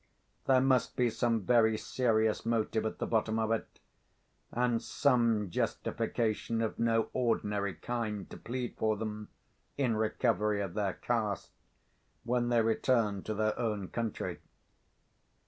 There 0.47 0.61
must 0.61 0.95
be 0.95 1.11
some 1.11 1.41
very 1.43 1.77
serious 1.77 2.43
motive 2.43 2.87
at 2.87 2.97
the 2.97 3.05
bottom 3.05 3.37
of 3.37 3.51
it, 3.51 3.79
and 4.51 4.81
some 4.81 5.51
justification 5.51 6.59
of 6.63 6.79
no 6.79 7.09
ordinary 7.13 7.75
kind 7.75 8.27
to 8.31 8.37
plead 8.37 8.77
for 8.79 8.97
them, 8.97 9.29
in 9.77 9.95
recovery 9.95 10.59
of 10.59 10.73
their 10.73 10.93
caste, 10.93 11.51
when 12.23 12.49
they 12.49 12.63
return 12.63 13.21
to 13.25 13.35
their 13.35 13.55
own 13.59 13.89
country." 13.89 14.39